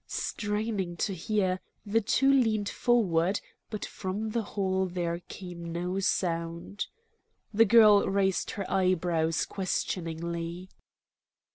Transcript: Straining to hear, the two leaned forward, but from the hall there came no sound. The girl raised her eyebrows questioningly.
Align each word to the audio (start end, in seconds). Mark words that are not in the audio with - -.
Straining 0.07 0.97
to 0.97 1.13
hear, 1.13 1.59
the 1.85 2.01
two 2.01 2.33
leaned 2.33 2.67
forward, 2.69 3.39
but 3.69 3.85
from 3.85 4.31
the 4.31 4.41
hall 4.41 4.87
there 4.87 5.19
came 5.29 5.71
no 5.71 5.99
sound. 5.99 6.87
The 7.53 7.65
girl 7.65 8.09
raised 8.09 8.49
her 8.57 8.65
eyebrows 8.67 9.45
questioningly. 9.45 10.69